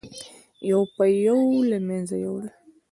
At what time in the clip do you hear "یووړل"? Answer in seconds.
2.23-2.49